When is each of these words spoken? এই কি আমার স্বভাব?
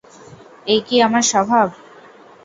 এই 0.67 0.79
কি 0.87 0.95
আমার 1.01 1.23
স্বভাব? 1.23 1.67